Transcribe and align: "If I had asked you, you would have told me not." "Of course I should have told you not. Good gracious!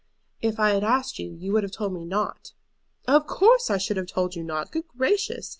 "If 0.41 0.59
I 0.59 0.71
had 0.71 0.83
asked 0.83 1.19
you, 1.19 1.31
you 1.35 1.53
would 1.53 1.61
have 1.61 1.71
told 1.71 1.93
me 1.93 2.05
not." 2.05 2.53
"Of 3.07 3.27
course 3.27 3.69
I 3.69 3.77
should 3.77 3.97
have 3.97 4.07
told 4.07 4.35
you 4.35 4.43
not. 4.43 4.71
Good 4.71 4.87
gracious! 4.87 5.49